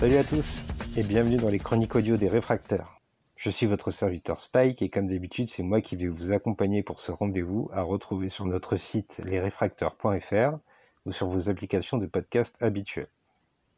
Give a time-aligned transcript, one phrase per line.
[0.00, 0.64] Salut à tous
[0.96, 3.02] et bienvenue dans les chroniques audio des réfracteurs.
[3.36, 7.00] Je suis votre serviteur Spike et comme d'habitude c'est moi qui vais vous accompagner pour
[7.00, 10.56] ce rendez-vous à retrouver sur notre site lesréfracteurs.fr
[11.04, 13.10] ou sur vos applications de podcast habituelles.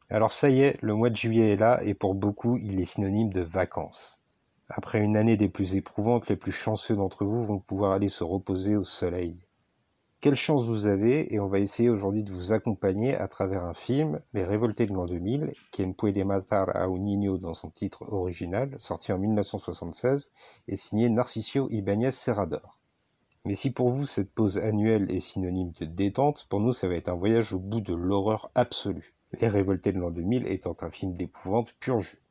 [0.09, 2.85] Alors ça y est, le mois de juillet est là et pour beaucoup il est
[2.85, 4.17] synonyme de vacances.
[4.69, 8.23] Après une année des plus éprouvantes, les plus chanceux d'entre vous vont pouvoir aller se
[8.23, 9.42] reposer au soleil.
[10.23, 13.73] Quelle chance vous avez et on va essayer aujourd'hui de vous accompagner à travers un
[13.73, 18.03] film, Les Révoltés de l'an 2000, Quien puede matar a un niño dans son titre
[18.03, 20.31] original, sorti en 1976
[20.69, 22.79] et signé Narcisio Ibáñez Serrador.
[23.43, 26.95] Mais si pour vous cette pause annuelle est synonyme de détente, pour nous ça va
[26.95, 29.15] être un voyage au bout de l'horreur absolue.
[29.41, 32.23] Les Révoltés de l'an 2000 étant un film d'épouvante pur jus.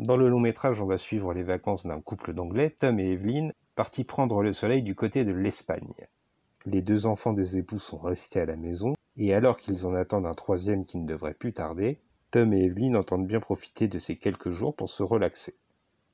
[0.00, 3.50] Dans le long métrage, on va suivre les vacances d'un couple d'anglais, Tom et Evelyn,
[3.76, 6.08] partis prendre le soleil du côté de l'Espagne.
[6.70, 10.26] Les deux enfants des époux sont restés à la maison, et alors qu'ils en attendent
[10.26, 11.98] un troisième qui ne devrait plus tarder,
[12.30, 15.56] Tom et Evelyn entendent bien profiter de ces quelques jours pour se relaxer.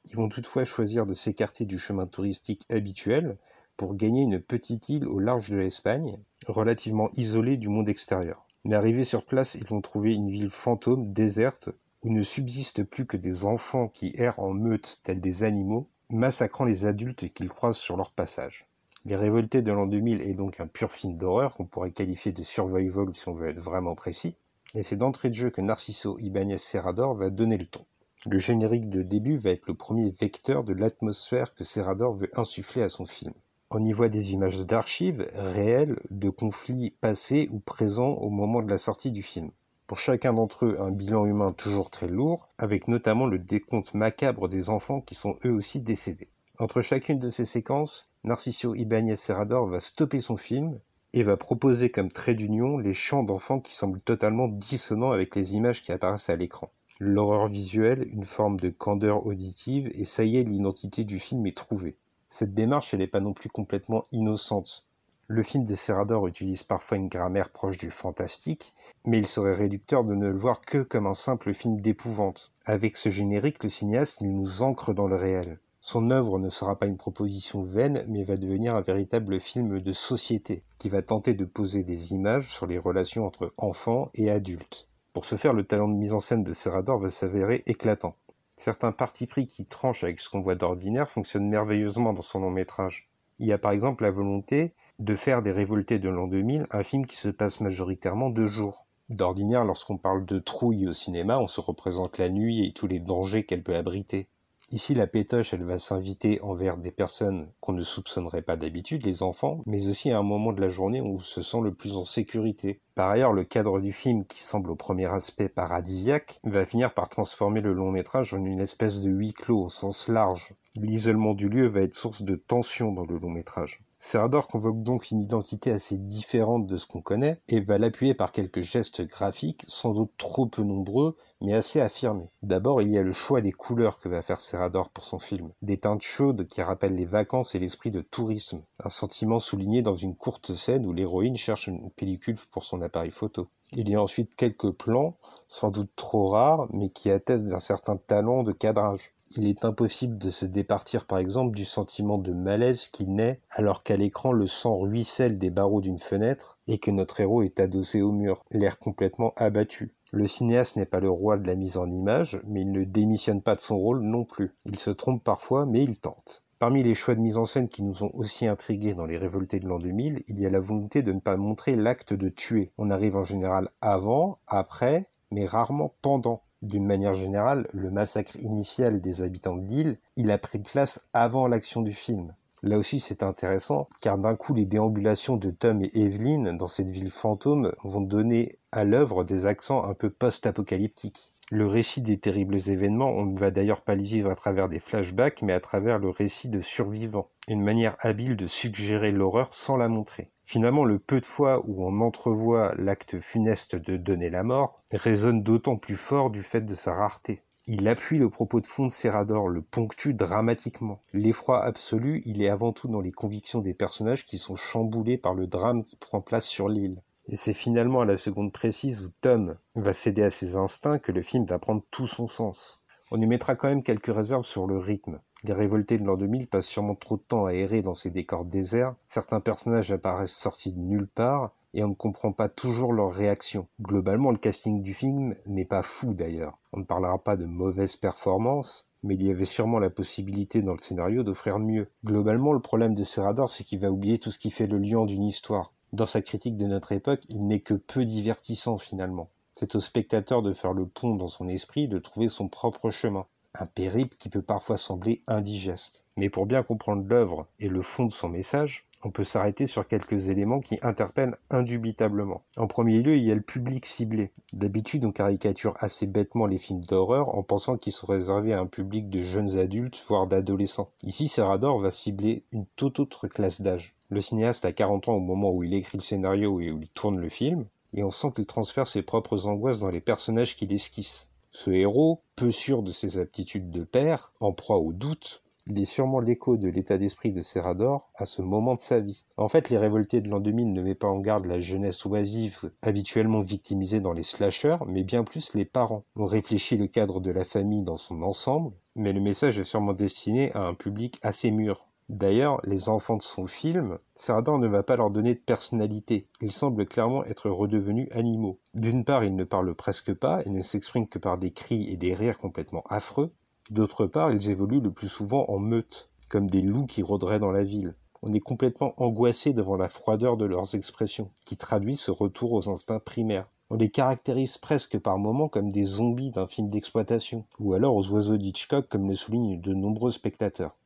[0.05, 3.37] Ils vont toutefois choisir de s'écarter du chemin touristique habituel
[3.77, 8.47] pour gagner une petite île au large de l'Espagne, relativement isolée du monde extérieur.
[8.63, 11.71] Mais arrivés sur place, ils vont trouver une ville fantôme, déserte,
[12.05, 16.65] où ne subsistent plus que des enfants qui errent en meute tels des animaux, massacrant
[16.65, 18.69] les adultes qu'ils croisent sur leur passage.
[19.07, 22.43] Les Révoltés de l'an 2000 est donc un pur film d'horreur qu'on pourrait qualifier de
[22.43, 24.35] survival si on veut être vraiment précis,
[24.75, 27.85] et c'est d'entrée de jeu que Narciso Ibáñez Serrador va donner le ton.
[28.27, 32.83] Le générique de début va être le premier vecteur de l'atmosphère que Serrador veut insuffler
[32.83, 33.35] à son film.
[33.71, 38.71] On y voit des images d'archives réelles de conflits passés ou présents au moment de
[38.71, 39.51] la sortie du film.
[39.87, 44.49] Pour chacun d'entre eux, un bilan humain toujours très lourd, avec notamment le décompte macabre
[44.49, 46.31] des enfants qui sont eux aussi décédés.
[46.59, 50.79] Entre chacune de ces séquences, Narcisio Ibáñez Serrador va stopper son film
[51.13, 55.57] et va proposer comme trait d'union les chants d'enfants qui semblent totalement dissonants avec les
[55.57, 56.71] images qui apparaissent à l'écran.
[57.01, 61.55] L'horreur visuelle, une forme de candeur auditive, et ça y est, l'identité du film est
[61.57, 61.99] trouvée.
[62.29, 64.87] Cette démarche, elle n'est pas non plus complètement innocente.
[65.27, 68.73] Le film de Serrador utilise parfois une grammaire proche du fantastique,
[69.05, 72.53] mais il serait réducteur de ne le voir que comme un simple film d'épouvante.
[72.65, 75.59] Avec ce générique, le cinéaste, nous ancre dans le réel.
[75.87, 79.93] Son œuvre ne sera pas une proposition vaine, mais va devenir un véritable film de
[79.93, 84.89] société, qui va tenter de poser des images sur les relations entre enfants et adultes.
[85.13, 88.17] Pour ce faire, le talent de mise en scène de Serrador va s'avérer éclatant.
[88.57, 92.51] Certains partis pris qui tranchent avec ce qu'on voit d'ordinaire fonctionnent merveilleusement dans son long
[92.51, 93.11] métrage.
[93.39, 96.83] Il y a par exemple la volonté de faire des révoltés de l'an 2000 un
[96.83, 98.87] film qui se passe majoritairement de jour.
[99.11, 103.01] D'ordinaire, lorsqu'on parle de trouille au cinéma, on se représente la nuit et tous les
[103.01, 104.29] dangers qu'elle peut abriter.
[104.71, 109.23] Ici, la pétoche, elle va s'inviter envers des personnes qu'on ne soupçonnerait pas d'habitude, les
[109.23, 111.97] enfants, mais aussi à un moment de la journée où on se sent le plus
[111.97, 112.81] en sécurité.
[112.95, 117.09] Par ailleurs, le cadre du film, qui semble au premier aspect paradisiaque, va finir par
[117.09, 120.55] transformer le long métrage en une espèce de huis clos au sens large.
[120.77, 123.77] L'isolement du lieu va être source de tension dans le long métrage.
[124.07, 128.33] Serrador convoque donc une identité assez différente de ce qu'on connaît et va l'appuyer par
[128.33, 132.29] quelques gestes graphiques, sans doute trop peu nombreux, mais assez affirmés.
[132.43, 135.53] D'abord, il y a le choix des couleurs que va faire Serrador pour son film.
[135.63, 138.61] Des teintes chaudes qui rappellent les vacances et l'esprit de tourisme.
[138.85, 143.11] Un sentiment souligné dans une courte scène où l'héroïne cherche une pellicule pour son appareil
[143.11, 143.49] photo.
[143.73, 145.17] Il y a ensuite quelques plans,
[145.49, 150.19] sans doute trop rares, mais qui attestent d'un certain talent de cadrage il est impossible
[150.19, 154.47] de se départir par exemple du sentiment de malaise qui naît alors qu'à l'écran le
[154.47, 158.79] sang ruisselle des barreaux d'une fenêtre et que notre héros est adossé au mur, l'air
[158.79, 159.95] complètement abattu.
[160.13, 163.43] Le cinéaste n'est pas le roi de la mise en image, mais il ne démissionne
[163.43, 164.55] pas de son rôle non plus.
[164.65, 166.45] Il se trompe parfois, mais il tente.
[166.61, 169.59] Parmi les choix de mise en scène qui nous ont aussi intrigués dans les révoltés
[169.59, 172.71] de l'an 2000, il y a la volonté de ne pas montrer l'acte de tuer.
[172.79, 176.44] On arrive en général avant, après, mais rarement pendant.
[176.65, 181.47] D'une manière générale, le massacre initial des habitants de l'île, il a pris place avant
[181.47, 182.35] l'action du film.
[182.63, 186.89] Là aussi, c'est intéressant, car d'un coup, les déambulations de Tom et Evelyn dans cette
[186.89, 191.34] ville fantôme vont donner à l'œuvre des accents un peu post-apocalyptiques.
[191.57, 194.81] Le récit des terribles événements, on ne va d'ailleurs pas les vivre à travers des
[194.81, 197.29] flashbacks, mais à travers le récit de survivants.
[197.47, 200.33] Une manière habile de suggérer l'horreur sans la montrer.
[200.47, 205.45] Finalement, le peu de fois où on entrevoit l'acte funeste de donner la mort résonne
[205.45, 207.41] d'autant plus fort du fait de sa rareté.
[207.69, 211.03] Il appuie le propos de fond de Serrador, le ponctue dramatiquement.
[211.13, 215.35] L'effroi absolu, il est avant tout dans les convictions des personnages qui sont chamboulés par
[215.35, 217.01] le drame qui prend place sur l'île.
[217.29, 221.13] Et c'est finalement à la seconde précise où Tom va céder à ses instincts que
[221.13, 222.83] le film va prendre tout son sens.
[223.11, 225.21] On y mettra quand même quelques réserves sur le rythme.
[225.45, 228.45] Les révoltés de l'an 2000 passent sûrement trop de temps à errer dans ces décors
[228.45, 233.13] déserts, certains personnages apparaissent sortis de nulle part, et on ne comprend pas toujours leurs
[233.13, 233.67] réactions.
[233.81, 236.59] Globalement, le casting du film n'est pas fou d'ailleurs.
[236.73, 240.73] On ne parlera pas de mauvaise performance, mais il y avait sûrement la possibilité dans
[240.73, 241.89] le scénario d'offrir mieux.
[242.05, 245.05] Globalement, le problème de Serrador, c'est qu'il va oublier tout ce qui fait le lien
[245.05, 245.73] d'une histoire.
[245.95, 249.31] Dans sa critique de notre époque, il n'est que peu divertissant finalement.
[249.53, 253.27] C'est au spectateur de faire le pont dans son esprit, de trouver son propre chemin.
[253.55, 256.05] Un périple qui peut parfois sembler indigeste.
[256.17, 259.87] Mais pour bien comprendre l'œuvre et le fond de son message, on peut s'arrêter sur
[259.87, 262.43] quelques éléments qui interpellent indubitablement.
[262.57, 264.33] En premier lieu, il y a le public ciblé.
[264.53, 268.67] D'habitude, on caricature assez bêtement les films d'horreur en pensant qu'ils sont réservés à un
[268.67, 270.91] public de jeunes adultes, voire d'adolescents.
[271.03, 273.93] Ici, Serrador va cibler une toute autre classe d'âge.
[274.09, 276.89] Le cinéaste a 40 ans au moment où il écrit le scénario et où il
[276.89, 280.73] tourne le film, et on sent qu'il transfère ses propres angoisses dans les personnages qu'il
[280.73, 281.29] esquisse.
[281.51, 285.87] Ce héros, peu sûr de ses aptitudes de père, en proie au doute, il est
[285.87, 289.25] sûrement l'écho de l'état d'esprit de Serrador à ce moment de sa vie.
[289.37, 292.71] En fait, Les Révoltés de l'an 2000 ne met pas en garde la jeunesse oisive
[292.83, 296.05] habituellement victimisée dans les slashers, mais bien plus les parents.
[296.17, 299.95] On réfléchit le cadre de la famille dans son ensemble, mais le message est sûrement
[299.95, 301.87] destiné à un public assez mûr.
[302.11, 306.29] D'ailleurs, les enfants de son film, Serrador ne va pas leur donner de personnalité.
[306.43, 308.61] Ils semblent clairement être redevenus animaux.
[308.75, 311.97] D'une part, ils ne parlent presque pas et ne s'expriment que par des cris et
[311.97, 313.33] des rires complètement affreux.
[313.71, 317.51] D'autre part, ils évoluent le plus souvent en meute, comme des loups qui rôderaient dans
[317.51, 317.95] la ville.
[318.23, 322.69] On est complètement angoissé devant la froideur de leurs expressions, qui traduit ce retour aux
[322.69, 323.49] instincts primaires.
[323.71, 328.07] On les caractérise presque par moments comme des zombies d'un film d'exploitation, ou alors aux
[328.09, 330.77] oiseaux d'Hitchcock comme le soulignent de nombreux spectateurs.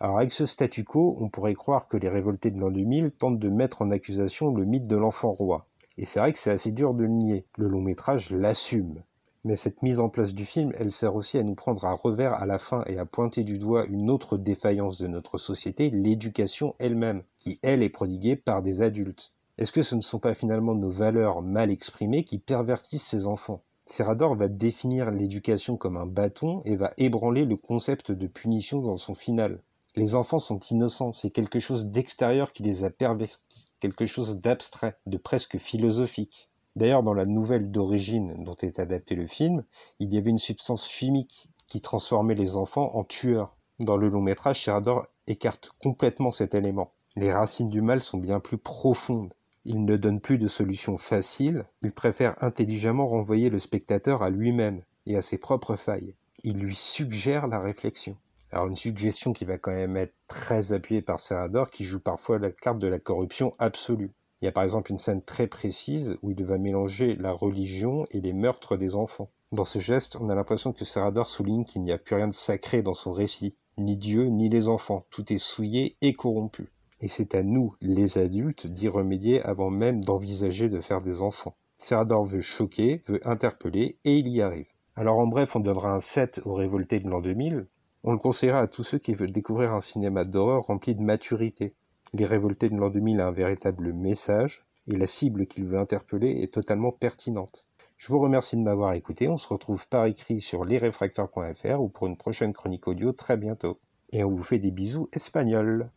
[0.00, 3.40] Alors avec ce statu quo, on pourrait croire que les révoltés de l'an 2000 tentent
[3.40, 5.66] de mettre en accusation le mythe de l'enfant roi.
[5.96, 7.44] Et c'est vrai que c'est assez dur de le nier.
[7.56, 9.02] Le long métrage l'assume.
[9.44, 12.34] Mais cette mise en place du film, elle sert aussi à nous prendre à revers
[12.34, 16.74] à la fin et à pointer du doigt une autre défaillance de notre société, l'éducation
[16.78, 19.32] elle-même, qui elle est prodiguée par des adultes.
[19.58, 23.62] Est-ce que ce ne sont pas finalement nos valeurs mal exprimées qui pervertissent ces enfants?
[23.86, 28.98] Serrador va définir l'éducation comme un bâton et va ébranler le concept de punition dans
[28.98, 29.60] son final.
[29.96, 34.96] Les enfants sont innocents, c'est quelque chose d'extérieur qui les a pervertis, quelque chose d'abstrait,
[35.06, 36.47] de presque philosophique.
[36.78, 39.64] D'ailleurs, dans la nouvelle d'origine dont est adapté le film,
[39.98, 43.56] il y avait une substance chimique qui transformait les enfants en tueurs.
[43.80, 46.92] Dans le long métrage, Serrador écarte complètement cet élément.
[47.16, 49.34] Les racines du mal sont bien plus profondes.
[49.64, 54.82] Il ne donne plus de solution facile, il préfère intelligemment renvoyer le spectateur à lui-même
[55.04, 56.14] et à ses propres failles.
[56.44, 58.16] Il lui suggère la réflexion.
[58.52, 62.38] Alors une suggestion qui va quand même être très appuyée par Serrador qui joue parfois
[62.38, 64.12] la carte de la corruption absolue.
[64.40, 68.04] Il y a par exemple une scène très précise où il va mélanger la religion
[68.12, 69.30] et les meurtres des enfants.
[69.50, 72.34] Dans ce geste, on a l'impression que Serrador souligne qu'il n'y a plus rien de
[72.34, 76.70] sacré dans son récit, ni Dieu, ni les enfants, tout est souillé et corrompu.
[77.00, 81.56] Et c'est à nous, les adultes, d'y remédier avant même d'envisager de faire des enfants.
[81.76, 84.72] Serrador veut choquer, veut interpeller, et il y arrive.
[84.96, 87.66] Alors en bref, on donnera un 7 aux révoltés de l'an 2000.
[88.02, 91.74] On le conseillera à tous ceux qui veulent découvrir un cinéma d'horreur rempli de maturité,
[92.14, 96.42] les révoltés de l'an 2000 a un véritable message et la cible qu'il veut interpeller
[96.42, 97.68] est totalement pertinente.
[97.96, 99.28] Je vous remercie de m'avoir écouté.
[99.28, 103.80] On se retrouve par écrit sur lesrefracteurs.fr ou pour une prochaine chronique audio très bientôt.
[104.12, 105.90] Et on vous fait des bisous espagnols.